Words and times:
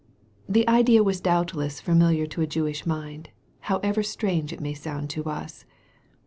The 0.49 0.67
idea 0.67 1.03
was 1.03 1.21
doubtless 1.21 1.79
familiar 1.79 2.25
to 2.25 2.41
a 2.41 2.47
Jewish 2.47 2.87
mind, 2.87 3.29
however 3.69 4.01
strange 4.01 4.51
it 4.51 4.59
may 4.59 4.73
sound 4.73 5.11
to 5.11 5.25
us. 5.25 5.63